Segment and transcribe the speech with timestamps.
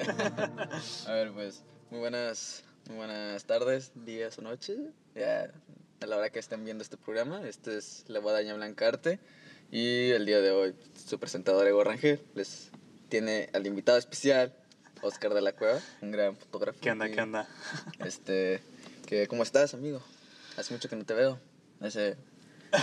[1.06, 4.78] A ver, pues, muy buenas, muy buenas tardes, días o noches.
[5.14, 5.52] Ya
[6.00, 9.20] a la hora que estén viendo este programa, este es La Guadaña Blancarte.
[9.70, 10.74] Y el día de hoy,
[11.06, 12.70] su presentador Ego Rangel les
[13.08, 14.54] tiene al invitado especial,
[15.02, 16.78] Oscar de la Cueva, un gran fotógrafo.
[16.80, 17.48] ¿Qué onda, Y, qué onda?
[17.98, 18.62] Este,
[19.06, 20.02] que, ¿cómo estás, amigo?
[20.56, 21.38] Hace mucho que no te veo.
[21.80, 22.16] Hace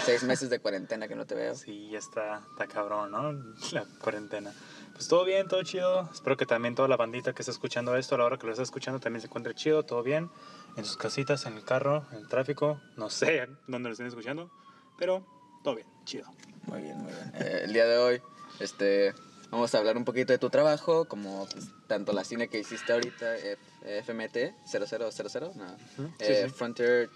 [0.05, 1.55] seis meses de cuarentena que no te veo.
[1.55, 3.33] Sí, ya está, está cabrón, ¿no?
[3.71, 4.53] La cuarentena.
[4.97, 6.09] Pues todo bien, todo chido.
[6.11, 8.51] Espero que también toda la bandita que está escuchando esto, a la hora que lo
[8.51, 10.31] está escuchando, también se encuentre chido, todo bien.
[10.75, 12.81] En sus casitas, en el carro, en el tráfico.
[12.95, 14.49] No sé dónde lo estén escuchando,
[14.97, 15.23] pero
[15.63, 16.25] todo bien, chido.
[16.65, 17.31] Muy bien, muy bien.
[17.35, 18.21] Eh, el día de hoy,
[18.59, 19.13] este,
[19.51, 22.91] vamos a hablar un poquito de tu trabajo, como pues, tanto la cine que hiciste
[22.91, 26.49] ahorita, F- FMT 0000, no, sí, eh, sí.
[26.55, 27.09] Frontier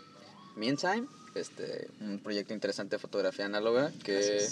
[0.56, 4.48] Meantime, este, un proyecto interesante de fotografía análoga que.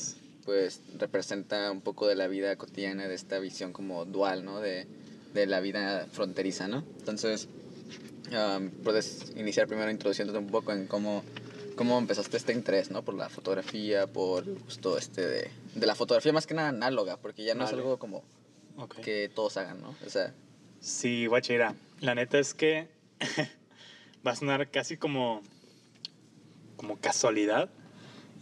[0.49, 4.59] Pues representa un poco de la vida cotidiana de esta visión como dual, ¿no?
[4.59, 4.87] De,
[5.35, 6.83] de la vida fronteriza, ¿no?
[6.97, 7.47] Entonces,
[8.31, 11.23] um, puedes iniciar primero introduciéndote un poco en cómo,
[11.75, 13.03] cómo empezaste este interés, ¿no?
[13.03, 17.17] Por la fotografía, por el gusto este de, de la fotografía más que nada análoga,
[17.17, 17.83] porque ya no es Vale.
[17.83, 18.23] algo como
[18.77, 18.95] Ok.
[19.01, 19.95] que todos hagan, ¿no?
[20.03, 20.33] O sea,
[20.79, 21.75] Sí, guachira.
[21.99, 22.87] La neta es que
[24.25, 25.43] va a sonar casi como,
[26.75, 27.69] como casualidad,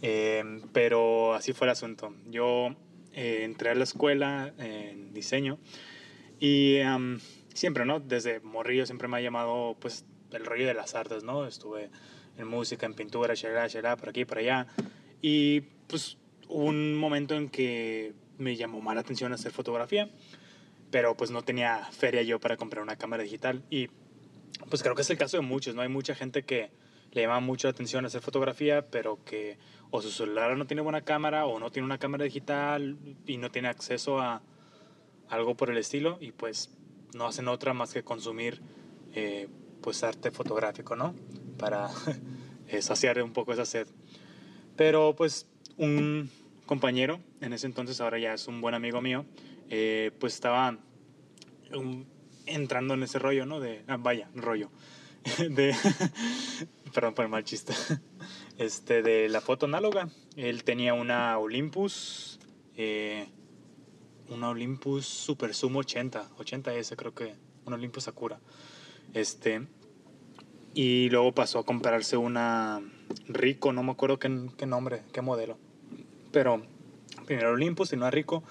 [0.02, 2.14] eh, pero así fue el asunto.
[2.30, 2.76] Yo
[3.12, 5.58] eh, entré a la escuela en diseño
[6.40, 7.20] y am,
[7.54, 8.00] siempre, ¿no?
[8.00, 11.46] Desde morrillo siempre me ha llamado pues el rollo de las artes, ¿no?
[11.46, 11.90] Estuve
[12.36, 14.66] en música, en pintura, shalala, shalala, por aquí, por allá.
[15.20, 20.08] Y pues hubo un momento en que me llamó más la atención hacer fotografía
[20.90, 23.88] pero pues no tenía feria yo para comprar una cámara digital y
[24.70, 25.82] pues creo que es el caso de muchos, ¿no?
[25.82, 26.70] Hay mucha gente que
[27.12, 29.58] le llama mucho la atención hacer fotografía, pero que
[29.90, 33.50] o su celular no tiene buena cámara o no tiene una cámara digital y no
[33.50, 34.42] tiene acceso a
[35.28, 36.70] algo por el estilo y pues
[37.14, 38.60] no hacen otra más que consumir
[39.14, 39.48] eh,
[39.80, 41.14] pues arte fotográfico, ¿no?
[41.58, 41.88] Para
[42.68, 43.86] eh, saciar un poco esa sed.
[44.76, 45.46] Pero pues
[45.76, 46.30] un
[46.66, 49.24] compañero, en ese entonces ahora ya es un buen amigo mío,
[49.70, 50.76] eh, pues estaba
[51.74, 52.04] um,
[52.46, 53.60] entrando en ese rollo, ¿no?
[53.60, 54.70] De, ah, vaya, rollo.
[55.50, 55.74] De,
[56.94, 57.74] perdón por el mal chiste.
[58.58, 60.08] Este, de la foto análoga.
[60.34, 62.40] Él tenía una Olympus,
[62.76, 63.28] eh,
[64.30, 68.40] una Olympus Super Zoom 80, 80S creo que, una Olympus Sakura.
[69.14, 69.64] Este,
[70.74, 72.82] y luego pasó a comprarse una
[73.28, 75.56] Rico, no me acuerdo qué, qué nombre, qué modelo.
[76.32, 76.66] Pero
[77.26, 78.42] primero Olympus y una Rico.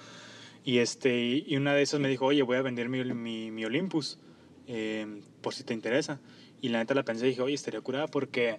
[0.64, 3.64] Y, este, y una de esas me dijo, oye, voy a vender mi, mi, mi
[3.64, 4.18] Olympus,
[4.66, 6.20] eh, por si te interesa.
[6.60, 8.58] Y la neta la pensé y dije, oye, estaría curada porque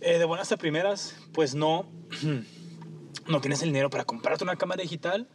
[0.00, 1.86] eh, de buenas a primeras, pues no,
[3.26, 5.28] no tienes el dinero para comprarte una cámara digital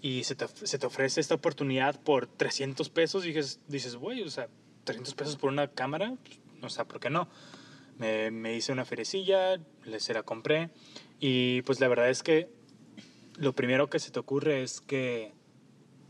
[0.00, 4.22] y se te, se te ofrece esta oportunidad por 300 pesos y dices, dices, güey,
[4.22, 4.48] o sea,
[4.84, 6.16] 300 pesos por una cámara,
[6.60, 7.28] o sea, ¿por qué no?
[7.98, 9.60] Me, me hice una ferecilla,
[9.98, 10.70] se la compré
[11.20, 12.48] y pues la verdad es que
[13.36, 15.32] lo primero que se te ocurre es que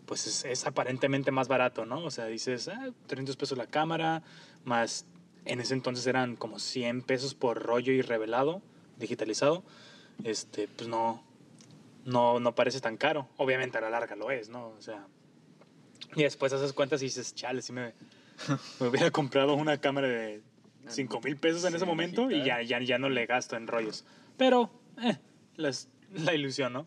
[0.07, 2.05] pues es, es aparentemente más barato, ¿no?
[2.05, 4.23] O sea, dices, ah, 300 pesos la cámara,
[4.65, 5.07] más
[5.45, 8.63] en ese entonces eran como 100 pesos por rollo y revelado,
[8.99, 9.65] digitalizado.
[10.25, 11.23] Este, pues no,
[12.05, 13.29] no, no parece tan caro.
[13.37, 14.69] Obviamente a la larga lo es, ¿no?
[14.69, 15.07] O sea,
[16.15, 17.95] y después haces cuentas y dices, chale, si me,
[18.81, 20.43] me hubiera comprado una cámara de
[20.87, 23.67] 5 mil pesos en Sí, ese momento y ya, ya, ya no le gasto en
[23.67, 24.05] rollos.
[24.37, 24.71] Pero,
[25.03, 25.19] eh,
[25.57, 26.87] la ilusión, ¿no?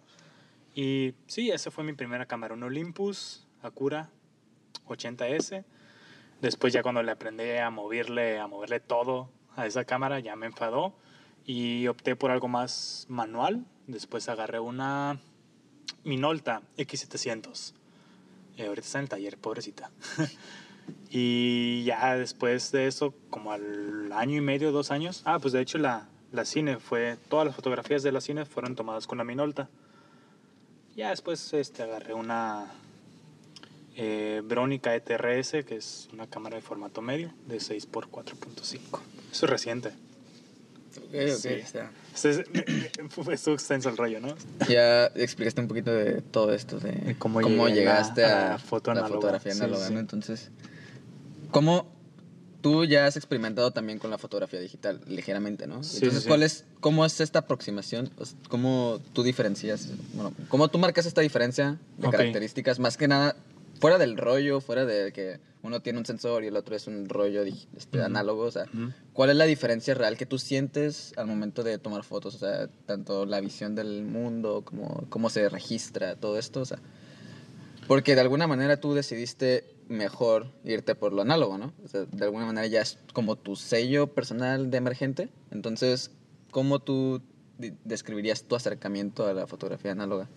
[0.75, 4.09] Y sí, esa fue mi primera cámara, un Olympus Acura
[4.87, 5.63] 80S.
[6.41, 10.45] Después ya cuando le aprendí a moverle, a moverle todo a esa cámara, ya me
[10.45, 10.93] enfadó
[11.45, 13.65] y opté por algo más manual.
[13.87, 15.19] Después agarré una
[16.03, 17.73] Minolta X700.
[18.57, 19.91] Eh, ahorita está en el taller, pobrecita.
[21.09, 25.61] y ya después de eso, como al año y medio, dos años, ah, pues de
[25.61, 29.23] hecho la, la cine fue, todas las fotografías de la cine fueron tomadas con la
[29.23, 29.69] Minolta.
[30.95, 32.71] Ya después este, agarré una
[33.95, 38.99] eh, Bronica ETRS, que es una cámara de formato medio de 6x4.5.
[39.31, 39.89] Eso es reciente.
[40.97, 41.47] ok, ok, Sí.
[41.49, 41.91] está.
[42.13, 42.43] Este es-
[43.09, 44.35] fue estuvo extenso el rollo, ¿no?
[44.69, 48.57] Ya explicaste un poquito de todo esto, de De cómo cómo, llegaste a a, la
[48.59, 49.93] foto la fotografía Sí, análoga, sí.
[49.93, 49.99] ¿no?
[49.99, 50.49] Entonces,
[51.51, 51.87] ¿cómo
[52.61, 55.75] tú ya has experimentado también con la fotografía digital, ligeramente, ¿no?
[55.75, 56.25] Entonces.
[56.25, 58.09] ¿cuál es, ¿cómo es esta aproximación?
[58.49, 62.11] ¿Cómo tú diferencias, bueno, cómo tú marcas esta diferencia de Ok.
[62.13, 63.35] características, más que nada,
[63.79, 67.09] fuera del rollo, fuera de que uno tiene un sensor y el otro es un
[67.09, 68.05] rollo este, Ujú.
[68.05, 68.91] análogo, o sea, Ujú.
[69.13, 72.35] ¿Cuál es la diferencia real que tú sientes al momento de tomar fotos?
[72.35, 76.59] O sea, tanto la visión del mundo como cómo se registra todo esto.
[76.59, 76.79] O sea,
[77.87, 81.71] porque de alguna manera tú decidiste mejor irte por lo análogo, ¿no?
[81.85, 85.29] O sea, de alguna manera ya es como tu sello personal de emergente.
[85.49, 86.11] Entonces,
[86.51, 87.21] ¿cómo tú
[87.85, 90.27] describirías tu acercamiento a la fotografía análoga?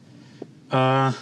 [0.71, 1.17] Ah,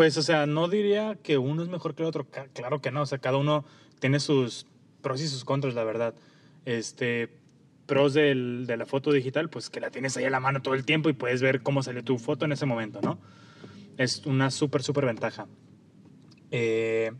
[0.00, 2.26] pues, o sea, no diría que uno es mejor que el otro.
[2.54, 3.02] Claro que no.
[3.02, 3.66] O sea, cada uno
[3.98, 4.64] tiene sus
[5.02, 6.14] pros y sus contras, la verdad.
[6.64, 7.28] Este,
[7.84, 10.72] pros del- de la foto digital, pues que la tienes ahí a la mano todo
[10.72, 13.18] el tiempo y puedes ver cómo salió tu foto en ese momento, ¿no?
[13.98, 15.48] Es una súper, súper ventaja.
[16.50, 17.12] Eh,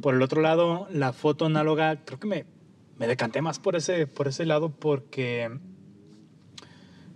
[0.00, 2.46] por el otro lado, la foto análoga, creo que me,
[2.98, 5.56] me decanté más por ese, por ese lado porque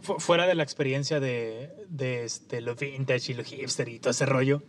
[0.01, 4.13] fu- fuera de la experiencia de, de este, lo vintage y lo hipster y todo
[4.13, 4.63] ese rollo,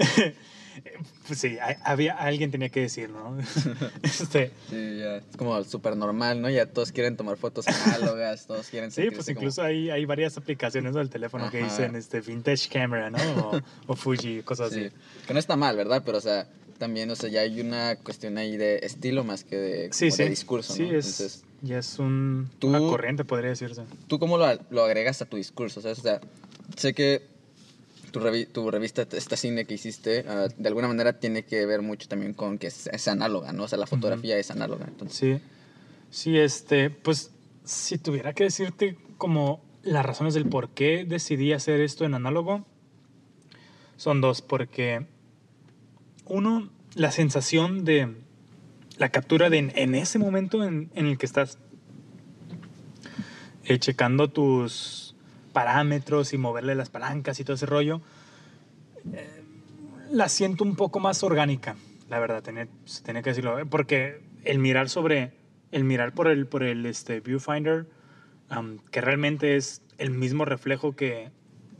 [1.26, 3.38] pues sí, había, alguien tenía que decirlo, ¿no?
[4.02, 5.16] este, Sí, ya.
[5.16, 6.48] Es como súper normal, ¿no?
[6.50, 10.04] Ya todos quieren tomar fotos análogas, todos quieren sí, pues sentirse como- incluso hay, hay
[10.04, 11.66] varias aplicaciones del teléfono que Ajá.
[11.70, 13.18] dicen este, vintage camera, ¿no?
[13.18, 14.84] O, o Fuji, cosas así.
[14.88, 14.90] Sí,
[15.26, 16.02] que no está mal, ¿verdad?
[16.04, 16.48] Pero, o sea,
[16.78, 20.10] también, o sea, ya hay una cuestión ahí de estilo más que de, como Sí,
[20.10, 20.22] sí.
[20.22, 20.88] de discurso, Sí, ¿no?
[20.98, 23.82] es, Entonces, ya es un, Tú- una corriente, podría decirse.
[24.06, 25.80] ¿tú cómo lo, lo agregas a tu discurso?
[25.80, 26.20] O sea,
[26.76, 27.28] sé que
[28.10, 31.82] tu, revi- tu revista, esta cine que hiciste, ah, de alguna manera tiene que ver
[31.82, 33.64] mucho también con que es, es análoga, ¿no?
[33.64, 34.86] O sea, la fotografía es análoga.
[34.86, 35.40] Entonces, Sí,
[36.10, 37.30] sí, este, pues
[37.64, 42.66] si tuviera que decirte como las razones del por qué decidí hacer esto en análogo,
[43.96, 45.06] son dos, porque
[46.26, 48.14] uno, la sensación de
[48.98, 51.58] la captura de en, en ese momento en, en el que estás
[53.64, 55.09] eh, checando tus
[55.52, 58.00] parámetros y moverle las palancas y todo ese rollo,
[59.12, 59.42] eh,
[60.10, 61.76] la siento un poco más orgánica,
[62.08, 62.42] la verdad,
[62.84, 65.32] se tiene que decirlo, porque el mirar sobre,
[65.70, 67.86] el mirar por el, por el este, viewfinder,
[68.90, 71.30] que realmente es el mismo reflejo que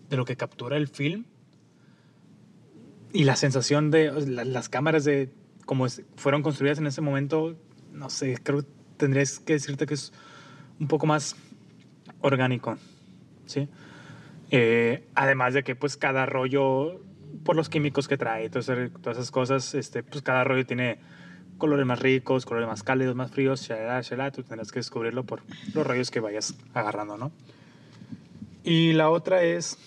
[0.09, 1.25] de lo que captura el film,
[3.13, 5.31] y la sensación de las cámaras de
[5.67, 7.57] como es- fueron construidas en ese momento,
[7.93, 8.69] no sé, creo que
[8.99, 10.13] tendrías que decirte que es
[10.79, 11.35] un poco más
[12.21, 12.77] orgánico,
[13.51, 13.69] ¿sí?
[14.51, 17.01] Eh, además de que pues cada rollo,
[17.45, 20.99] por los químicos que trae, todas esas, cosas, este, pues cada rollo tiene
[21.59, 25.43] colores más ricos, colores más cálidos, más fríos, shalala, shalala, tú tendrás que descubrirlo por
[25.75, 27.31] los rollos que vayas agarrando, ¿no?
[28.65, 29.79] Y la otra es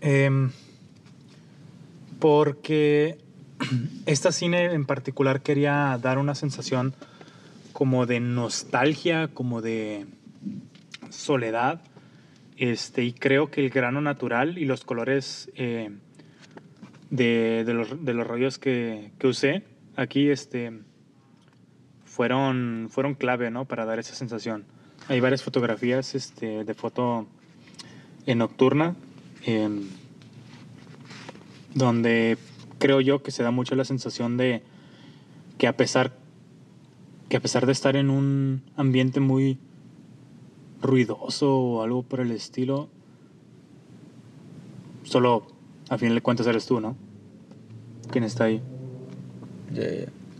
[0.00, 0.50] em,
[2.18, 3.18] porque
[4.06, 6.94] esta cine en particular quería dar una sensación
[7.72, 10.06] como de nostalgia, como de
[11.10, 11.80] soledad,
[12.56, 15.90] este, y creo que el grano natural y los colores eh,
[17.10, 19.62] de, los, rollos que, que usé
[19.96, 20.72] aquí este,
[22.04, 23.66] fueron, fueron clave ¿no?
[23.66, 24.64] para dar esa sensación.
[25.08, 27.26] Hay varias fotografías este, de foto
[28.24, 28.96] en nocturna,
[29.44, 29.84] em,
[31.74, 32.38] donde
[32.78, 34.62] creo yo que se da mucho la sensación de
[35.58, 36.16] que a pesar
[37.28, 39.58] que a pesar de estar en un ambiente muy
[40.82, 42.88] ruidoso o algo por el estilo,
[45.04, 45.46] solo
[45.88, 46.96] a final de cuentas eres tú, ¿no?
[48.10, 48.60] ¿Quién está ahí?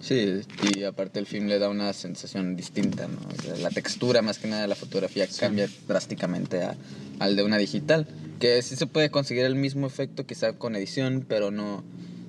[0.01, 3.19] Sí, y aparte el film le da una sensación distinta, ¿no?
[3.61, 6.77] La textura más que nada de la fotografía cambia drásticamente a-
[7.19, 8.07] al de una digital,
[8.39, 11.83] que sí se puede conseguir el mismo efecto quizá con edición, pero no,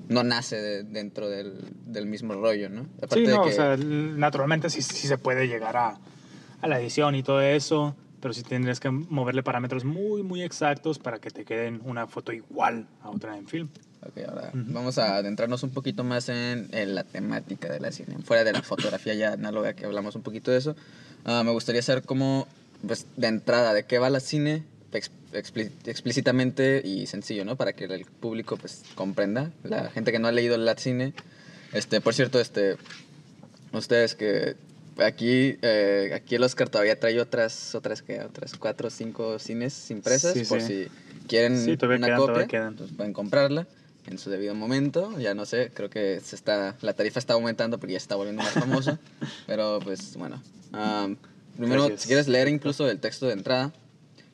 [0.10, 1.54] no nace de- dentro del,
[1.86, 2.82] del mismo rollo, ¿no?
[2.98, 6.00] Aparte Sí, de no, que- o sea, naturalmente sí, sí se puede llegar a,
[6.62, 11.00] a la edición y todo eso, pero sí tendrías que moverle parámetros muy, muy exactos
[11.00, 13.70] para que te queden una foto igual a otra en film.
[14.02, 18.18] Ok, ahora vamos a adentrarnos un poquito más en, en la temática de la cine.
[18.24, 20.76] Fuera de la fotografía ya análoga, que hablamos un poquito de eso,
[21.26, 22.48] ah, me gustaría saber cómo,
[22.86, 24.64] pues, de entrada, de qué va la cine
[25.34, 27.56] explícitamente y sencillo, ¿no?
[27.56, 29.52] Para que el público, pues, comprenda.
[29.64, 31.14] La gente que no ha leído la cine.
[31.74, 32.78] Este, por cierto, este,
[33.74, 34.56] ustedes que
[35.04, 39.90] aquí, eh, aquí el Oscar todavía trae otras, otras, que Otras cuatro o cinco cines
[39.92, 40.86] impresas, Sí, por sí.
[40.86, 42.76] si quieren Sí, una quedan, copia, quedan.
[42.76, 43.68] pues pueden comprarla
[44.08, 45.18] en su debido momento.
[45.20, 48.16] Ya no sé, creo que se está, la tarifa está aumentando porque ya se está
[48.16, 49.00] volviendo más famosa.
[49.48, 50.42] pero pues bueno.
[50.72, 51.18] Am,
[51.58, 52.02] primero, Gracias.
[52.02, 53.74] si quieres leer incluso el texto de entrada.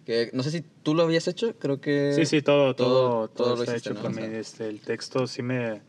[0.05, 2.12] Que no sé si tú lo habías hecho, creo que...
[2.13, 4.01] Sí, sí, todo, todo, todo, todo lo está hiciste, hecho ¿no?
[4.01, 4.36] por mí.
[4.36, 5.82] Este, el texto sí me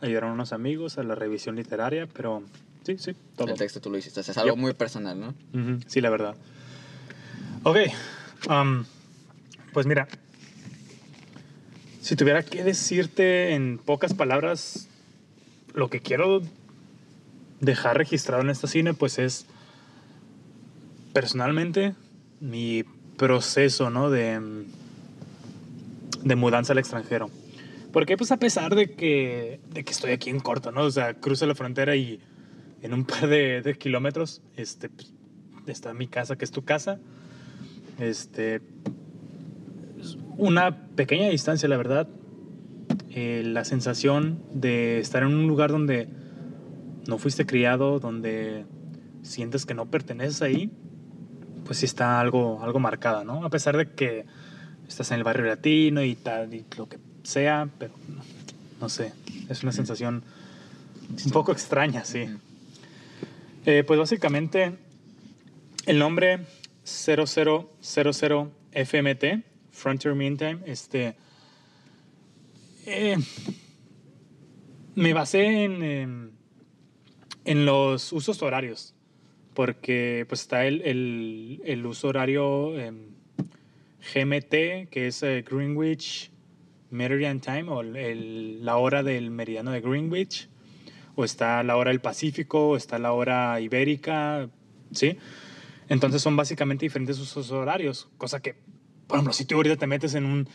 [0.00, 2.42] ayudaron unos amigos a la revisión literaria, pero
[2.84, 3.48] sí, sí, todo.
[3.52, 4.20] El texto tú lo hiciste.
[4.20, 4.60] O sea, es algo Yep.
[4.60, 5.34] muy personal, ¿no?
[5.86, 6.34] Sí, la verdad.
[7.62, 7.76] Ok,
[8.48, 8.86] am,
[9.72, 10.08] pues mira,
[12.00, 14.88] si tuviera que decirte en pocas palabras
[15.74, 16.42] lo que quiero
[17.60, 19.46] dejar registrado en esta cine, pues es
[21.12, 21.94] personalmente
[22.40, 22.84] mi
[23.16, 24.10] proceso ¿no?
[24.10, 24.64] de,
[26.22, 27.30] de mudanza al extranjero.
[27.92, 30.82] Porque pues a pesar de que, de que estoy aquí en corto, ¿no?
[30.82, 32.20] O sea, cruzo la frontera y
[32.82, 35.12] en un par de, de kilómetros este, pues,
[35.66, 36.98] está mi casa, que es tu casa.
[37.98, 38.60] Este,
[40.36, 42.08] una pequeña distancia, la verdad.
[43.10, 46.08] Eh, la sensación de estar en un lugar donde
[47.06, 48.64] no fuiste criado, donde
[49.22, 50.70] sientes que no perteneces ahí,
[51.64, 53.44] pues sí está algo, algo marcada, ¿no?
[53.44, 54.26] A pesar de que
[54.88, 57.94] estás en el barrio latino y tal, y lo que sea, pero
[58.80, 59.12] no, sé,
[59.48, 60.22] es una sensación
[61.24, 62.28] un poco extraña, sí.
[63.66, 64.72] Eh, pues básicamente
[65.86, 66.46] el nombre
[66.84, 69.24] 0000 FMT,
[69.70, 71.14] Frontier Meantime, este,
[72.86, 73.16] eh,
[74.94, 76.30] me basé en, em,
[77.44, 78.94] en, los usos horarios,
[79.54, 83.08] porque pues está el, el, el uso horario em,
[84.14, 86.30] GMT, que es eh, Greenwich
[86.90, 90.48] Meridian Time, o el, la hora del meridiano de Greenwich,
[91.20, 94.48] o está la hora del Pacífico, o está la hora ibérica,
[94.92, 95.18] ¿sí?
[95.88, 98.54] Entonces son básicamente diferentes usos horarios, cosa que,
[99.06, 100.48] por ejemplo, si tú ahorita te metes en un,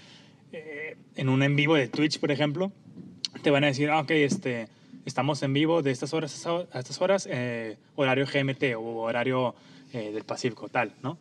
[0.52, 2.72] eh, en un en vivo de Twitch, por ejemplo,
[3.42, 4.68] te van a decir, ah, ok, este,
[5.06, 9.56] estamos en vivo de estas horas a estas horas, eh, horario GMT o horario
[9.94, 11.18] eh, del Pacífico, tal, ¿no?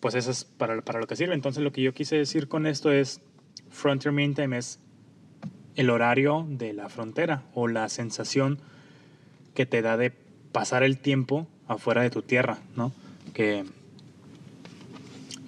[0.00, 1.34] Pues eso es para, para lo que sirve.
[1.34, 3.20] Entonces lo que yo quise decir con esto es,
[3.68, 4.80] Frontier Mean Time es
[5.76, 8.60] el horario de la frontera o la sensación
[9.60, 10.10] que te da de
[10.52, 12.94] pasar el tiempo afuera de tu tierra, ¿no?
[13.34, 13.66] que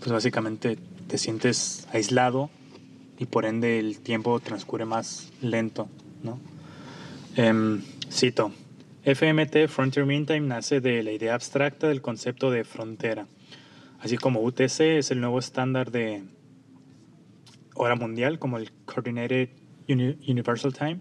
[0.01, 0.77] pues básicamente
[1.07, 2.51] te sientes aislado
[3.19, 5.89] y por ende el tiempo transcurre más lento,
[6.23, 6.39] ¿no?
[7.37, 8.53] Em, cito,
[9.03, 13.27] FMT, Frontier Meantime, nace de la idea abstracta del concepto de frontera,
[14.01, 16.23] así como UTC es el nuevo estándar de
[17.77, 19.49] hora mundial, como el Coordinated
[19.89, 21.01] Universal Time.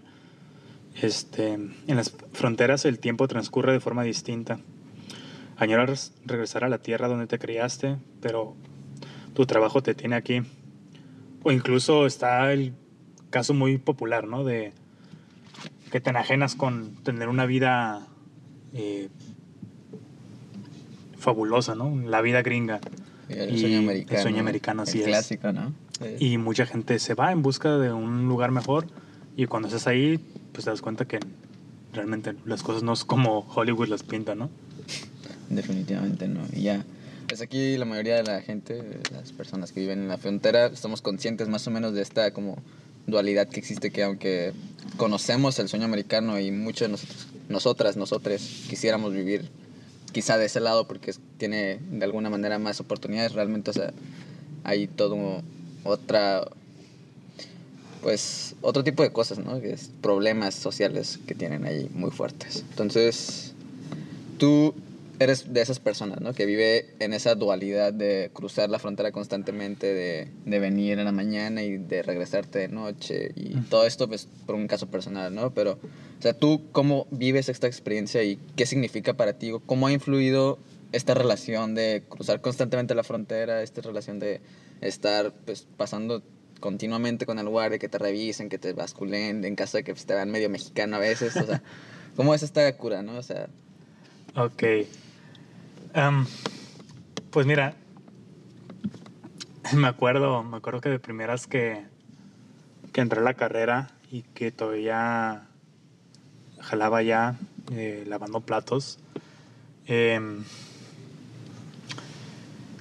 [1.00, 4.58] Este, en las fronteras el tiempo transcurre de forma distinta.
[5.56, 8.54] Añoras regresar a la tierra donde te criaste, pero
[9.34, 10.42] tu trabajo te tiene aquí.
[11.42, 12.74] O incluso está el
[13.30, 14.44] caso muy popular, ¿no?
[14.44, 14.72] De
[15.90, 18.06] que te enajenas con tener una vida
[18.72, 19.08] eh,
[21.18, 21.96] fabulosa, ¿no?
[22.08, 22.80] La vida gringa.
[23.28, 24.16] El sueño americano.
[24.16, 25.72] El sueño americano, así el clásico, ¿no?
[26.18, 28.86] Y mucha gente se va en busca de un lugar mejor
[29.36, 30.18] y cuando estás ahí,
[30.52, 31.20] pues te das cuenta que
[31.92, 34.50] realmente las cosas no es como Hollywood las pinta, ¿no?
[35.48, 36.40] Definitivamente no.
[36.52, 36.84] Y ya,
[37.28, 41.02] pues aquí la mayoría de la gente, las personas que viven en la frontera, estamos
[41.02, 42.58] conscientes más o menos de esta como
[43.06, 44.52] dualidad que existe, que aunque
[44.96, 49.50] conocemos el sueño americano y muchos de nosotros, nosotras, nosotros quisiéramos vivir
[50.12, 53.92] quizá de ese lado porque tiene de alguna manera más oportunidades, realmente, o sea,
[54.64, 55.42] hay todo
[55.84, 56.48] otra,
[58.02, 59.60] pues, otro tipo de cosas, ¿no?
[59.60, 62.64] Que es problemas sociales que tienen ahí muy fuertes.
[62.70, 63.54] Entonces,
[64.38, 64.74] tú
[65.18, 66.32] eres de esas personas, ¿no?
[66.32, 71.12] Que vive en esa dualidad de cruzar la frontera constantemente, de, de venir en la
[71.12, 73.30] mañana y de regresarte de noche.
[73.36, 75.54] Y todo esto, pues, por un caso personal, ¿no?
[75.54, 79.52] Pero, o sea, ¿tú cómo vives esta experiencia y qué significa para ti?
[79.66, 80.58] ¿Cómo ha influido
[80.90, 84.40] esta relación de cruzar constantemente la frontera, esta relación de
[84.80, 86.22] estar, pues, pasando
[86.62, 90.06] continuamente con el guardia, que te revisen, que te basculen, en caso de que pues,
[90.06, 91.62] te vean medio mexicano a veces, o sea,
[92.16, 93.18] ¿cómo es esta cura, no?
[93.18, 93.48] O sea...
[94.34, 94.62] Ok
[97.30, 97.74] pues mira,
[99.74, 101.82] me acuerdo, me acuerdo que de primeras que,
[102.92, 105.48] que entré a la carrera y que todavía
[106.60, 107.36] jalaba ya
[107.72, 108.98] eh, lavando platos.
[109.86, 110.44] Em,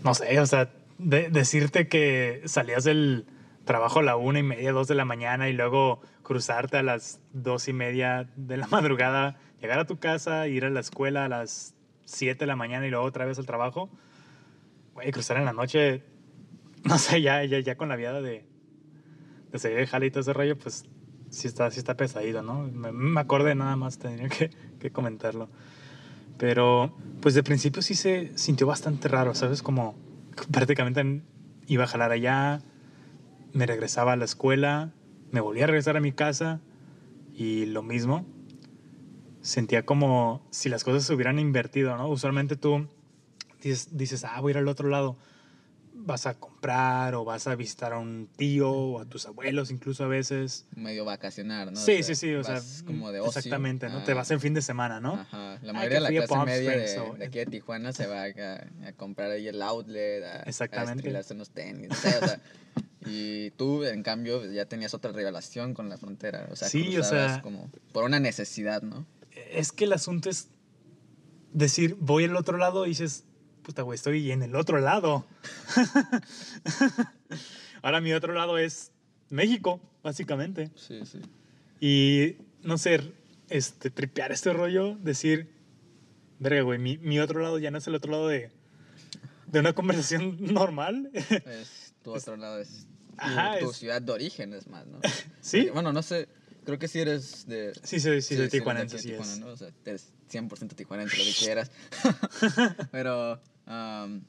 [0.04, 3.26] no sé, o sea, decirte que salías del
[3.66, 7.20] trabajo a la una y media, dos de la mañana y luego cruzarte a las
[7.34, 11.30] dos y media de la madrugada, llegar a tu casa, ir a la escuela a
[11.30, 11.76] las
[12.06, 13.90] 7 de la mañana y luego otra vez al trabajo,
[14.94, 16.04] güey, cruzar en la noche,
[16.84, 18.46] no sé, ya, ya, ya con la viada de,
[19.52, 20.86] de seguir el jale y todo ese rollo, pues
[21.30, 22.64] sí está, sí está pesadito, ¿no?
[22.64, 25.50] Me, me acordé nada más, tenía que, que, comentarlo.
[26.38, 29.62] Pero, pues de principio sí se sintió bastante raro, ¿sabes?
[29.62, 29.96] Como
[30.52, 31.22] prácticamente
[31.68, 32.62] iba a jalar allá,
[33.54, 34.94] me regresaba a la escuela,
[35.32, 36.62] me volvía a regresar a mi casa
[37.34, 38.26] y lo mismo
[39.42, 42.08] sentía como si las cosas se hubieran invertido, ¿no?
[42.08, 42.88] Usualmente tú
[43.62, 45.18] dices, ah, voy a ir al otro lado.
[45.94, 50.04] Vas a comprar o vas a visitar a un tío o a tus abuelos incluso
[50.04, 50.66] a veces.
[50.76, 51.80] Medio vacacionar, ¿no?
[51.80, 53.38] Sí, sí, sí, o sea, como de ocio.
[53.38, 54.04] Exactamente, ¿no?
[54.04, 55.14] Te vas en fin de semana, ¿no?
[55.14, 55.60] Ajá.
[55.62, 59.48] La mayoría de la clase media de, aquí de Tijuana se va a, comprar ahí
[59.48, 61.16] el outlet, a, Exactamente.
[61.16, 62.42] a unos tenis, o sea,
[63.06, 66.48] Y tú, en cambio, ya tenías otra revelación con la frontera.
[66.52, 69.06] O sea, Sí, o sea- como por una necesidad, ¿no?
[69.52, 70.50] Es que el asunto es
[71.54, 73.24] decir, voy al otro lado y dices,
[73.64, 75.26] puta, güey, estoy en el otro lado.
[77.82, 78.92] Ahora mi otro lado es
[79.30, 80.72] México, básicamente.
[80.76, 81.20] Sí, sí.
[81.80, 83.14] Y, no sé,
[83.50, 85.52] este, tripear este rollo, decir,
[86.40, 88.52] verga, güey, mi, mi otro lado ya no es el otro lado de,
[89.48, 91.10] de una conversación normal.
[91.14, 92.88] Es, tu otro lado es
[93.18, 95.00] Ajá, tu es- ciudad de origen, es más, ¿no?
[95.42, 95.58] Sí.
[95.60, 96.28] Porque, bueno, no sé,
[96.66, 97.74] creo que sí eres de...
[97.84, 99.40] Sí, sí, sí, soy de tijuanense, sí de Tijuana, es.
[99.40, 99.48] ¿no?
[99.48, 101.72] O sea, eres 100% tijuanense, lo que quieras.
[102.92, 104.22] Pero, am,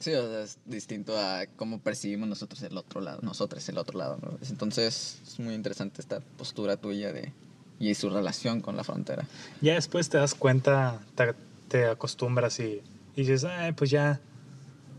[0.00, 3.98] sí, o sea, es distinto a cómo percibimos nosotros el otro lado, nosotros el otro
[3.98, 4.38] lado, ¿no?
[4.48, 7.32] Entonces, es muy interesante esta postura tuya de...
[7.78, 9.26] Y su relación con la frontera.
[9.60, 11.34] Ya después te das cuenta, te,
[11.68, 12.80] te acostumbras y,
[13.14, 14.18] y dices, Ay, pues ya,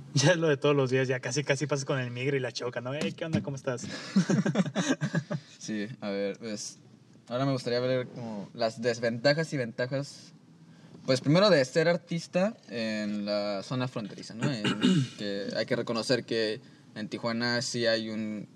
[0.13, 2.39] ya es lo de todos los días, ya casi casi pasas con el migre y
[2.39, 2.91] la choca, ¿no?
[2.93, 3.41] Hey, ¿qué onda?
[3.41, 3.85] ¿Cómo estás?
[5.59, 6.77] Sí, a ver, pues
[7.27, 10.33] ahora me gustaría ver como las desventajas y ventajas.
[11.05, 14.49] Pues primero de ser artista en la zona fronteriza, ¿no?
[14.51, 14.79] En-
[15.17, 16.61] que hay que reconocer que
[16.95, 18.47] en Tijuana sí hay un...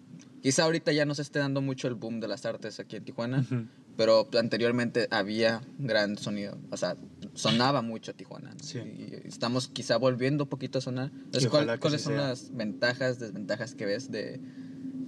[0.41, 3.03] Quizá ahorita ya no se esté dando mucho el boom de las artes aquí en
[3.03, 3.65] Tijuana, Ujú.
[3.98, 6.96] pero anteriormente había gran sonido, o sea,
[7.33, 8.51] sonaba mucho Tijuana.
[8.53, 8.63] ¿no?
[8.63, 8.79] Sí.
[8.79, 11.11] Y estamos quizá volviendo un poquito a sonar.
[11.13, 12.27] Entonces, ¿cuál- ¿cuáles son sea.
[12.29, 14.39] las ventajas, desventajas que ves de,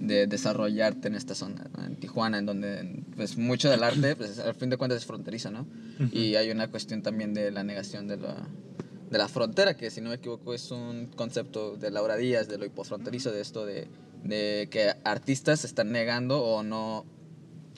[0.00, 1.84] de desarrollarte en esta zona, ¿no?
[1.84, 5.50] en Tijuana, en donde pues, mucho del arte, pues, al fin de cuentas es fronterizo,
[5.50, 5.62] ¿no?
[6.00, 6.08] Ujú.
[6.16, 8.48] Y hay una cuestión también de la negación de la,
[9.10, 12.58] de la frontera, que si no me equivoco es un concepto de Laura Díaz, de
[12.58, 13.88] lo hipofronterizo, de esto de,
[14.24, 17.04] de que artistas se están negando o no,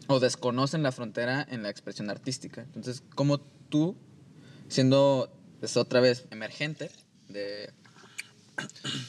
[0.08, 2.62] o desconocen la frontera en la expresión artística.
[2.62, 3.96] Entonces, como tú,
[4.68, 6.90] siendo pues, otra vez emergente
[7.28, 7.72] de,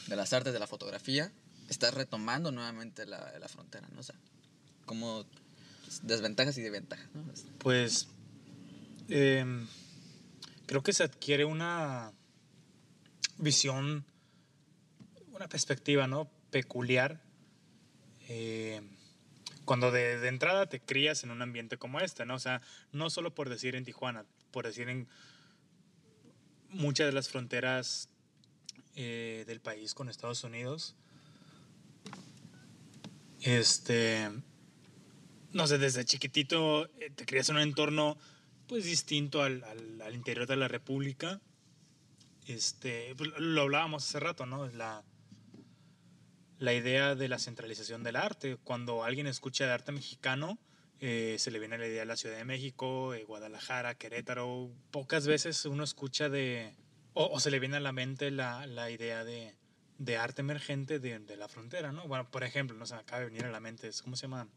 [0.08, 1.32] de las artes, de la fotografía,
[1.70, 4.00] estás retomando nuevamente la, la frontera, ¿no?
[4.00, 4.16] O sea,
[4.86, 5.26] como
[6.04, 7.24] desventajas y de ventajas, ¿no?
[7.60, 8.08] Pues
[9.10, 9.68] em,
[10.66, 12.12] creo que se adquiere una
[13.38, 14.06] visión,
[15.32, 16.30] una perspectiva, ¿no?
[16.52, 17.22] Peculiar.
[18.30, 18.82] eh,
[19.66, 22.36] cuando de, de entrada te crías en un ambiente como este, ¿no?
[22.36, 22.62] O sea,
[22.94, 25.10] no solo por decir en Tijuana, por decir en
[26.70, 28.10] muchas de las fronteras
[28.96, 30.96] eh, del país con Estados Unidos.
[33.42, 34.30] Este,
[35.54, 38.18] no sé, desde chiquitito eh, te crías en un entorno
[38.68, 41.40] pues distinto al, al- al interior de la República.
[42.48, 44.68] Este, pues, lo hablábamos hace rato, ¿no?
[44.68, 45.04] La,
[46.60, 48.58] la idea de la centralización del arte.
[48.64, 50.58] Cuando alguien escucha de arte mexicano,
[51.00, 54.72] eh, se le viene la idea de la Ciudad de México, eh, Guadalajara, Querétaro.
[54.92, 56.74] Pocas veces uno escucha de,
[57.14, 59.56] o, o se le viene a la mente la, la idea de,
[60.00, 62.08] de arte emergente de, de la frontera, ¿no?
[62.08, 64.24] Bueno, por ejemplo, no se me acaba de venir a la mente, es- ¿cómo se
[64.24, 64.48] llama?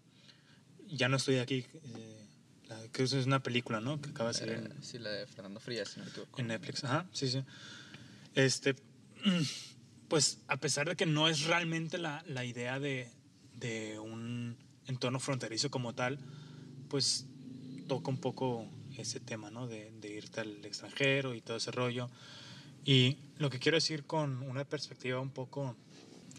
[0.86, 1.66] Ya no estoy aquí.
[1.84, 2.26] eh,
[2.68, 4.00] la- que es una película, ¿no?
[4.00, 6.84] Que acaba de salir en, Eh, sí, la de Fernando Frías, si no en Netflix.
[6.84, 7.42] Ajá, sí, sí.
[8.34, 8.76] Este,
[10.08, 13.10] pues a pesar de que no es realmente la, la idea de,
[13.54, 14.56] de un
[14.90, 16.18] entorno fronterizo como tal,
[16.88, 17.26] pues
[17.86, 19.66] toca un poco ese tema, ¿no?
[19.66, 22.10] De, de irte al extranjero y todo ese rollo.
[22.84, 25.76] Y lo que quiero decir con una perspectiva un poco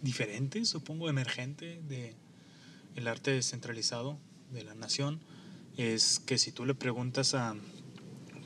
[0.01, 2.15] diferente, supongo, emergente de
[3.05, 4.17] arte descentralizado
[4.51, 5.19] de la nación,
[5.77, 7.55] es que si tú le preguntas a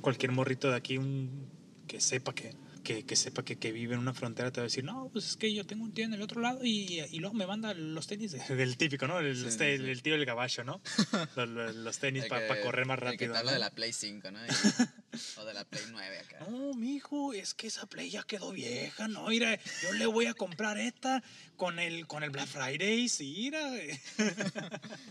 [0.02, 1.48] cualquier morrito de aquí un,
[1.88, 2.54] que sepa que,
[2.86, 5.26] que, que sepa que, que vive en una frontera te va a decir, no, pues
[5.32, 7.74] es que yo tengo un tío en el otro lado y, y luego me manda
[7.74, 9.20] los tenis de- del típico, ¿no?
[9.20, 9.84] El, Sí, los sí, te- sí.
[9.90, 10.82] el tío del gabacho, ¿no?
[11.36, 13.34] los, los- los tenis El para que- correr más El que rápido.
[13.34, 13.54] te habla ¿no?
[13.56, 14.40] de la Play 5, ¿no?
[14.46, 14.50] Y-
[15.40, 16.40] o de la Play 9 acá.
[16.50, 19.28] No, mijo, es que esa play ya quedó vieja, ¿no?
[19.28, 21.24] Mira, yo le voy a comprar esta
[21.58, 23.72] con el, con el Black Friday, sí, mira.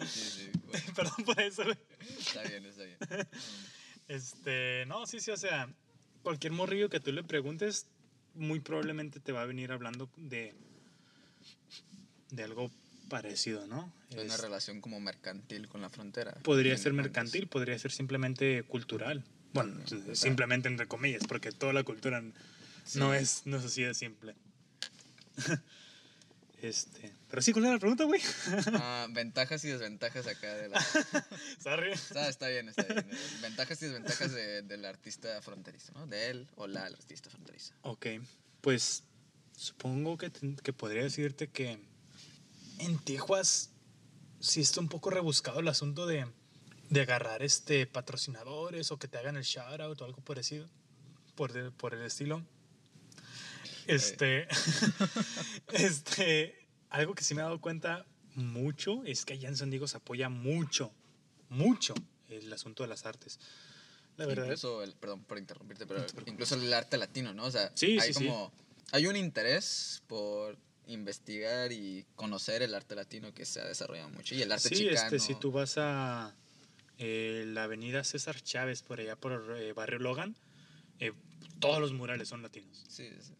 [0.07, 1.63] Sí, sí, bueno, Perdón por eso,
[2.19, 2.99] está bien, está bien.
[4.09, 5.69] Este, no, sí, sí, o sea,
[6.25, 7.87] cualquier morrillo que tú le preguntes,
[8.35, 10.53] muy probablemente te va a venir hablando de,
[12.31, 12.71] de algo
[13.09, 13.93] parecido, ¿no?
[14.11, 16.33] Hay una Es- relación como mercantil con la frontera.
[16.43, 19.23] podría ser de mercantil, podría ser simplemente cultural.
[19.53, 19.77] Bueno,
[20.15, 22.21] simplemente entre comillas, porque toda la cultura
[22.85, 22.99] Sí.
[22.99, 24.35] no, es, no es así de simple.
[26.63, 28.21] este, pero sí, ¿cuál era la pregunta, güey?
[28.75, 30.81] Ah, ventajas y desventajas acá de la...
[31.61, 31.91] Sorry.
[31.91, 33.11] Está, está bien, está bien.
[33.43, 36.07] Ventajas y desventajas de- del artista fronterizo, ¿no?
[36.07, 37.75] De él o la artista fronteriza.
[37.83, 38.07] Ok,
[38.61, 39.03] pues
[39.57, 40.31] supongo que,
[40.63, 41.81] que podría decirte que
[42.79, 43.71] en Tijuas
[44.39, 46.27] sí está un poco rebuscado el asunto de,
[46.91, 50.69] de agarrar este patrocinadores o que te hagan el shout out o algo parecido
[51.35, 52.47] por, de- por el estilo.
[53.89, 54.47] Este,
[55.73, 56.64] este,
[56.95, 59.97] algo que sí me he dado cuenta mucho es que allá en San Diego se
[59.97, 60.93] apoya mucho,
[61.49, 61.95] mucho
[62.29, 63.39] el asunto de las artes.
[64.17, 64.45] La verdad.
[64.45, 67.45] Incluso, el, perdón por interrumpirte, pero incluso el arte latino, ¿no?
[67.47, 68.27] O sea, Sí, hay sí, sí.
[68.27, 68.53] como,
[68.93, 74.35] hay un interés por investigar y conocer el arte latino que se ha desarrollado mucho
[74.35, 75.01] y el arte Sí, chicano.
[75.07, 76.35] este, si tú vas a
[76.99, 80.37] eh, la avenida César Chávez, por allá por eh, Barrio Logan,
[81.01, 81.13] eh,
[81.59, 82.85] todos los murales son latinos.
[82.89, 83.33] Sí, sí.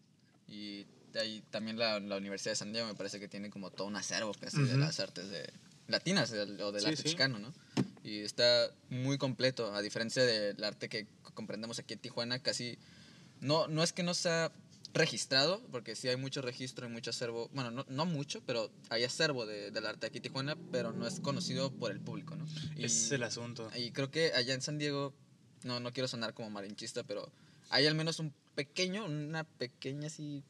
[0.53, 0.85] Y
[1.19, 3.95] ahí también la, la Universidad de San Diego me parece que tiene como todo un
[3.95, 4.79] acervo casi de Ujú.
[4.79, 5.51] las artes de,
[5.87, 7.09] latinas o del Sí, arte sí.
[7.09, 7.53] chicano, ¿no?
[8.03, 12.77] Y está muy completo, a diferencia del arte que comprendemos aquí en Tijuana, casi
[13.41, 14.51] no, no es que no sea
[14.93, 19.03] registrado, porque sí hay mucho registro y mucho acervo, bueno, no, no mucho, pero hay
[19.03, 22.45] acervo de- del arte aquí en Tijuana, pero no es conocido por el público, ¿no?
[22.77, 23.69] Y- es el asunto.
[23.75, 25.13] y creo que allá en San Diego,
[25.63, 27.29] no, no quiero sonar como malinchista, pero
[27.69, 30.43] hay al menos un pequeño, una pequeña así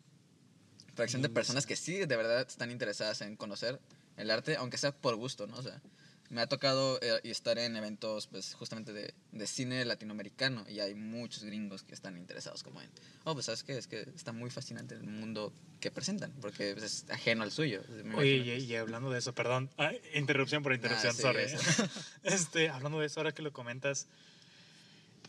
[0.95, 3.79] fracción de personas que sí de verdad están interesadas en conocer
[4.17, 5.57] el arte, aunque sea por gusto, ¿no?
[5.57, 5.81] O sea,
[6.29, 10.95] me ha tocado eh, estar en eventos, pues justamente de, de cine latinoamericano y hay
[10.95, 12.89] muchos gringos que están interesados como en,
[13.25, 16.83] oh, pues sabes qué, es que está muy fascinante el mundo que presentan, porque pues,
[16.83, 17.83] es ajeno al suyo.
[18.15, 21.43] Oye, y, y hablando de eso, perdón, ah, interrupción por interrupción, sí, sorry.
[22.23, 24.07] este, hablando de eso, ahora que lo comentas,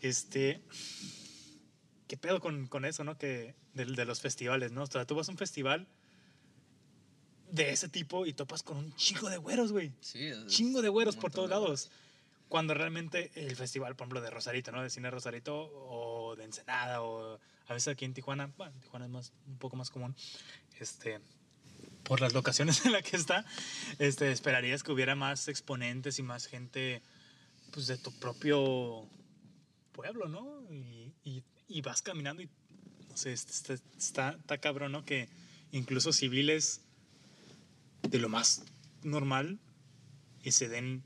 [0.01, 0.61] este,
[2.07, 3.17] ¿qué pedo con, con eso, no?
[3.17, 4.83] Que de, de los festivales, ¿no?
[4.83, 5.87] O sea, tú vas a un festival
[7.51, 9.93] de ese tipo y topas con un chingo de güeros, güey.
[10.01, 11.91] Sí, Chingo de güeros por todos lados.
[12.49, 14.81] Cuando realmente el festival, por ejemplo, de Rosarito, ¿no?
[14.81, 19.05] De cine Rosarito o de Ensenada o a veces aquí en Tijuana, bueno, en Tijuana
[19.05, 20.15] es más, un poco más común,
[20.79, 21.19] este,
[22.03, 23.45] por las locaciones en las que está,
[23.99, 27.01] este, esperarías que hubiera más exponentes y más gente,
[27.73, 29.05] pues, de tu propio
[29.91, 30.61] pueblo, ¿no?
[30.71, 32.49] Y, y- y vas caminando y,
[33.09, 35.05] no sé, está, está, está cabrón, ¿no?
[35.05, 35.29] Que
[35.71, 36.81] incluso civiles
[38.03, 38.63] de lo más
[39.03, 39.59] normal
[40.43, 41.03] y se den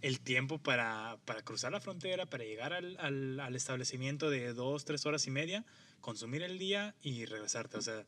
[0.00, 4.84] el tiempo para, para cruzar la frontera, para llegar al, al, al establecimiento de dos,
[4.84, 5.64] tres horas y media,
[6.00, 7.76] consumir el día y regresarte.
[7.76, 8.04] O sea,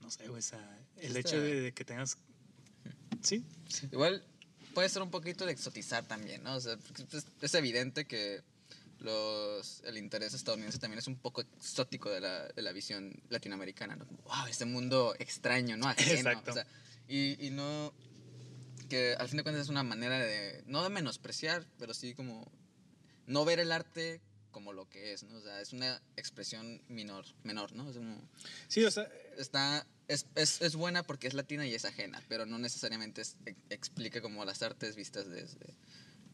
[0.00, 2.16] no sé, o sea, el hecho de, de que tengas...
[3.22, 3.88] Sí, sí.
[3.92, 4.24] Igual
[4.72, 6.54] puede ser un poquito de exotizar también, ¿no?
[6.54, 6.78] O sea,
[7.10, 8.40] pues, es evidente que
[9.00, 13.96] los, el interés estadounidense también es un poco exótico de la, de la visión latinoamericana,
[13.96, 14.06] ¿no?
[14.06, 15.88] Como, wow, este mundo extraño, ¿no?
[15.88, 16.30] Ajeno.
[16.30, 16.50] Exacto.
[16.50, 16.66] O sea,
[17.08, 17.92] y, y no...
[18.88, 20.62] Que al fin de cuentas es una manera de...
[20.66, 22.50] No de menospreciar, pero sí como...
[23.26, 25.38] No ver el arte como lo que es, ¿no?
[25.38, 27.88] O sea, es una expresión menor, menor ¿no?
[27.88, 28.28] Es como
[28.66, 29.08] Sí, o sea,
[29.38, 33.36] está es, es, es buena porque es latina y es ajena, pero no necesariamente es-
[33.46, 35.76] e- explica como las artes vistas desde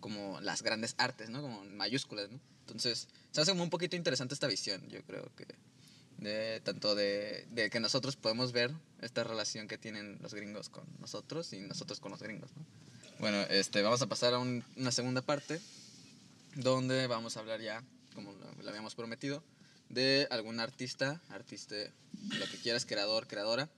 [0.01, 1.43] como las grandes artes, ¿no?
[1.43, 2.41] Como mayúsculas, ¿no?
[2.61, 5.47] Entonces, se hace como un poquito interesante esta visión, yo creo que
[6.19, 10.85] de tanto de, de que nosotros podemos ver esta relación que tienen los gringos con
[10.99, 12.65] nosotros y nosotros con los gringos, ¿no?
[13.19, 15.61] Bueno, este, vamos a pasar a un- una segunda parte
[16.55, 17.83] donde vamos a hablar ya,
[18.15, 19.43] como lo, lo habíamos prometido,
[19.89, 21.77] de algún artista, artista,
[22.39, 23.69] lo que quieras, creador, creadora,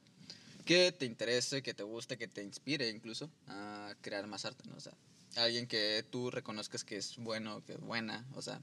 [0.65, 4.77] que te interese, que te guste, que te inspire incluso a crear más arte, ¿no?
[4.77, 4.93] O sea,
[5.39, 8.61] alguien que tú reconozcas que es bueno, que es buena, o sea,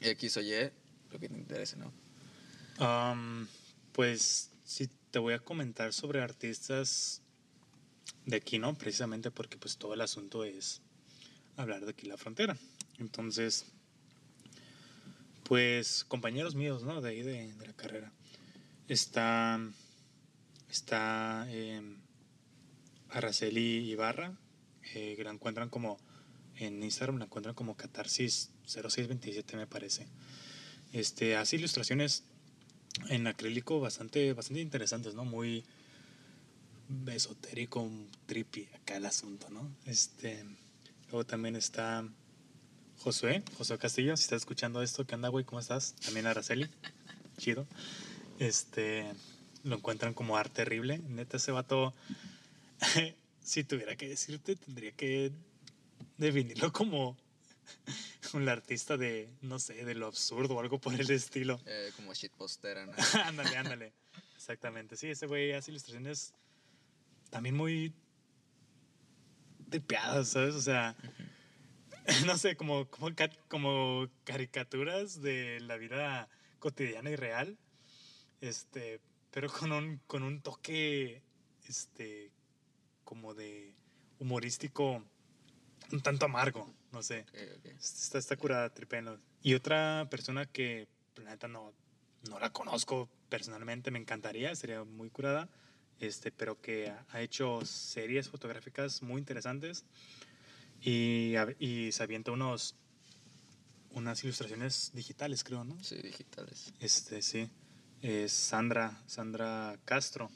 [0.00, 0.70] X o Y,
[1.10, 1.92] lo que te interese, ¿no?
[3.92, 7.22] Pues sí, te voy a comentar sobre artistas
[8.26, 8.74] de aquí, ¿no?
[8.74, 10.82] Precisamente porque pues todo el asunto es
[11.56, 12.56] hablar de aquí la frontera.
[12.98, 13.66] Entonces,
[15.44, 17.00] pues compañeros míos, ¿no?
[17.00, 18.12] De ahí de, de la carrera.
[18.88, 19.60] Está,
[20.68, 21.96] está em,
[23.10, 24.36] Araceli Ibarra,
[24.94, 25.98] eh, la encuentran como
[26.56, 30.06] en Instagram, la encuentran como Catarsis 0627 me parece.
[30.92, 32.24] Este, hace ilustraciones
[33.08, 35.24] en acrílico bastante, bastante interesantes, ¿no?
[35.24, 35.64] Muy
[37.06, 37.90] esotérico,
[38.26, 39.68] trippy acá el asunto, ¿no?
[39.86, 40.44] Este,
[41.10, 42.06] luego también está
[42.98, 45.44] Josué, Josué Castillo, si estás escuchando esto, ¿qué onda, güey?
[45.44, 45.94] ¿Cómo estás?
[46.04, 46.68] También Araceli,
[47.38, 47.66] chido.
[48.38, 49.12] Este,
[49.64, 50.98] lo encuentran como arte terrible.
[50.98, 51.94] Neta, ese vato,
[53.44, 55.30] si tuviera que decirte, tendría que
[56.16, 57.16] definirlo como
[58.32, 61.60] un artista de, no sé, de lo absurdo o algo por el estilo.
[61.66, 62.92] Eh, como shitpostera, ¿no?
[63.24, 63.92] ándale, ándale.
[64.34, 64.96] Exactamente.
[64.96, 66.34] Sí, ese güey hace ilustraciones
[67.30, 67.92] también muy
[69.68, 70.54] tripeadas, ¿sabes?
[70.54, 70.96] O sea,
[72.26, 73.10] no sé, como, como,
[73.48, 76.28] como caricaturas de la vida
[76.60, 77.58] cotidiana y real.
[78.40, 81.22] Este, pero con un, con un toque,
[81.66, 82.30] este,
[83.04, 83.74] como de
[84.18, 85.02] humorístico,
[85.92, 87.26] un tanto amargo, no sé.
[87.78, 89.18] Está, está curada, tripeno.
[89.42, 91.72] Y otra persona que, la neta, no,
[92.28, 95.48] no la conozco personalmente, me encantaría, sería muy curada,
[96.00, 99.84] este, pero que ha hecho series fotográficas muy interesantes
[100.80, 102.76] y, y se avienta unos
[103.94, 105.82] unas ilustraciones digitales, creo, ¿no?
[105.82, 106.74] Sí, digitales.
[106.80, 107.48] Este, sí.
[108.02, 110.30] Es Sandra, Sandra Castro.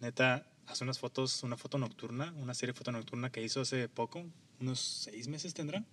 [0.00, 3.88] Neta, hace unas fotos, una foto nocturna, una serie de foto nocturna que hizo hace
[3.88, 4.24] poco,
[4.60, 5.84] unos seis meses tendrá,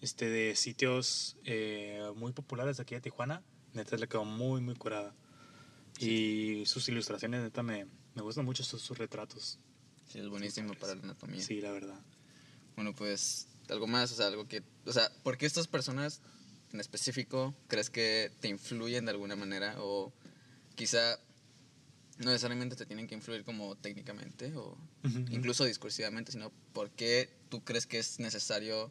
[0.00, 3.42] este, de sitios eh, muy populares de aquí de Tijuana.
[3.72, 5.14] Neta, le quedó muy, muy curada.
[5.98, 9.58] Y sus ilustraciones, neta, me, me gustan mucho sus, sus retratos.
[10.08, 11.42] Sí, es buenísimo para la anatomía.
[11.42, 12.00] Sí, la verdad.
[12.74, 16.20] Bueno, pues algo más, o sea, algo que, o sea, ¿por qué estas personas
[16.72, 20.12] en específico crees que te influyen de alguna manera o
[20.74, 21.18] quizá
[22.18, 24.76] no necesariamente te tienen que influir como técnicamente o
[25.30, 28.90] incluso discursivamente, sino por qué tú crees que es necesario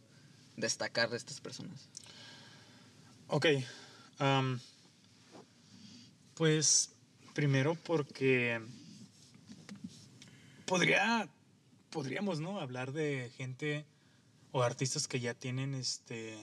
[0.56, 1.90] destacar de estas personas?
[3.28, 3.48] Ok.
[6.36, 6.92] pues
[7.34, 8.62] primero porque
[10.66, 11.28] podría,
[11.90, 12.60] podríamos, ¿no?
[12.60, 13.86] Hablar de gente
[14.52, 16.38] o artistas que ya tienen este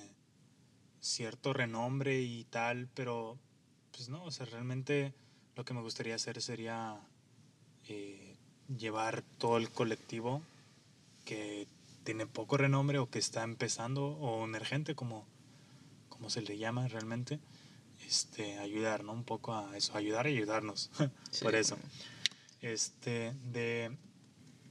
[1.00, 3.38] cierto renombre y tal, pero
[3.92, 5.14] pues no, o sea, realmente
[5.56, 6.96] lo que me gustaría hacer sería
[7.88, 8.36] eh,
[8.78, 10.42] llevar todo el colectivo
[11.24, 11.66] que
[12.04, 15.26] tiene poco renombre o que está empezando o emergente como
[16.08, 17.40] como se le llama realmente,
[18.06, 19.12] este, ayudar, ¿no?
[19.12, 20.90] Un poco a eso, ayudar y ayudarnos,
[21.32, 21.76] Sí, por eso.
[22.60, 23.96] Este, de,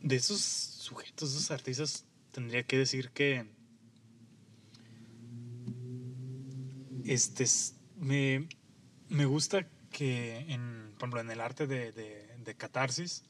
[0.02, 3.46] de esos sujetos, esos artistas, tendría que decir que,
[7.06, 8.48] este, es- me,
[9.10, 13.24] me gusta que, en, por ejemplo, en el arte de, de, catarsis,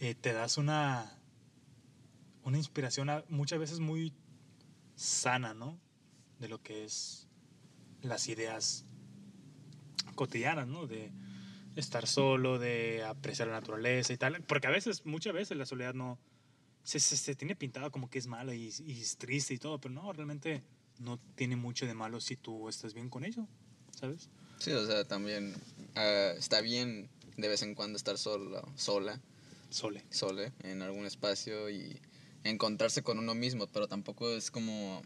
[0.00, 1.18] eh, te das una,
[2.42, 4.12] una inspiración muchas veces muy
[4.94, 5.78] sana, ¿no?
[6.38, 7.28] De lo que es
[8.02, 8.84] las ideas
[10.14, 10.86] cotidianas, ¿no?
[10.86, 11.12] De
[11.76, 14.42] estar solo, de apreciar la naturaleza y tal.
[14.42, 16.18] Porque a veces, muchas veces la soledad no...
[16.82, 19.80] Se, se, se tiene pintado como que es mala y, y es triste y todo,
[19.80, 20.62] pero no, realmente
[21.00, 23.48] no tiene mucho de malo si tú estás bien con ello,
[23.90, 24.30] ¿sabes?
[24.58, 25.54] Sí, o sea, también
[25.94, 29.20] ah, está bien de vez en cuando estar solo, sola,
[29.70, 30.02] Sole.
[30.10, 32.00] sole en algún espacio y
[32.44, 35.02] encontrarse con uno mismo, pero tampoco es como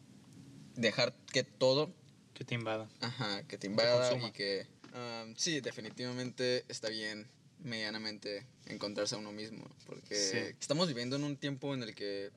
[0.77, 1.93] dejar que todo
[2.35, 2.89] Que te invada.
[3.01, 4.67] Ajá, que te invada y que...
[4.95, 7.27] um, sí, definitivamente está bien
[7.63, 10.57] medianamente encontrarse a uno mismo, porque Sí.
[10.61, 12.31] estamos viviendo en un tiempo en el que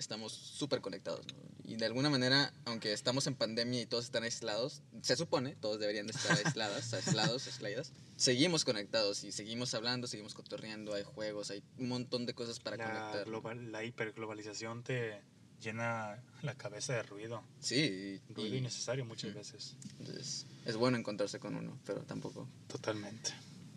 [0.00, 1.34] estamos súper conectados, ¿no?
[1.64, 5.78] Y de alguna manera, aunque estamos en pandemia y todos están aislados, se supone, todos
[5.78, 11.50] deberían de estar aisladas, aislados, aisladas, seguimos conectados y seguimos hablando, seguimos cotorreando, hay juegos,
[11.52, 13.24] hay un montón de cosas para La, conectar.
[13.26, 15.20] global, la hiperglobalización te
[15.62, 17.42] llena la cabeza de ruido.
[17.60, 19.34] Sí, y, Ruido y- innecesario muchas Mm.
[19.34, 19.76] veces.
[19.98, 23.30] entonces, es bueno encontrarse con uno, pero tampoco Totalmente.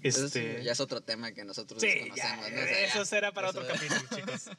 [0.03, 2.17] Eso Este, ya es otro tema que nosotros Sí, desconocemos.
[2.17, 2.41] ya, ¿no?
[2.43, 4.49] O sea, ya- eso será para eso- otro capítulo, chicos.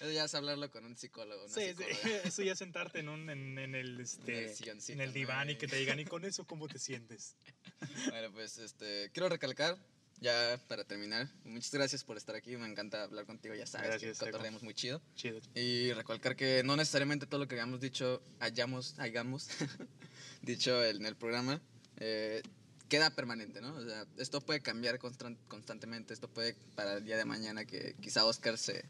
[0.00, 1.44] Eso ya es hablarlo con un psicólogo.
[1.44, 1.84] Una Sí, sí,
[2.24, 5.12] eso ya sentarte en, un, en, en el, este, En el en el ¿no?
[5.14, 7.36] diván y que te digan, ¿y con eso cómo te sientes?
[8.10, 9.76] Bueno, pues este, quiero recalcar,
[10.20, 12.56] ya para terminar, muchas gracias por estar aquí.
[12.56, 13.88] Me encanta hablar contigo, ya sabes.
[13.90, 15.00] Gracias, que cotorreamos muy chido.
[15.14, 15.40] Chido.
[15.54, 19.48] Y recalcar que no necesariamente todo lo que habíamos dicho, hayamos, hayamos
[20.42, 21.60] dicho en el programa,
[21.98, 22.42] eh,
[22.88, 23.74] queda permanente, ¿no?
[23.74, 27.94] O sea, esto puede cambiar constan- constantemente, esto puede para el día de mañana que
[28.00, 28.84] quizá Oscar se,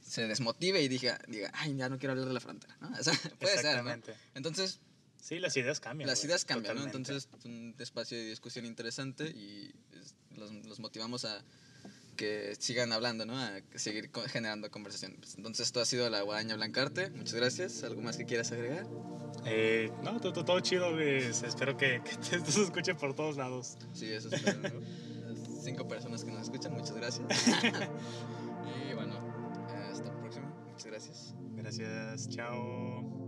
[0.00, 2.90] se desmotive y diga, diga, ay, ya no quiero hablar de la frontera, ¿no?
[3.00, 3.90] O sea, puede ser, ¿no?
[4.34, 4.80] Entonces,
[5.22, 6.08] Sí, las ideas cambian.
[6.08, 6.84] las ideas cambian, ¿no?
[6.84, 9.70] Entonces, es un espacio de discusión interesante y
[10.34, 11.44] los, los motivamos a
[12.16, 13.38] que sigan hablando, ¿no?
[13.38, 15.16] A seguir generando conversación.
[15.18, 17.10] Pues, entonces, esto ha sido la Guadaña Blancarte.
[17.10, 17.82] Muchas gracias.
[17.84, 18.86] ¿Algo más que quieras agregar?
[19.46, 20.98] Eh, no, todo, todo chido.
[21.00, 23.76] Espero que, que te- se escuche por todos lados.
[23.94, 24.80] Sí, eso espero,
[25.62, 27.26] cinco personas que nos escuchan, muchas gracias.
[28.90, 29.14] y bueno,
[29.90, 30.48] hasta la próxima.
[30.70, 31.34] Muchas gracias.
[31.56, 33.19] Gracias, chao.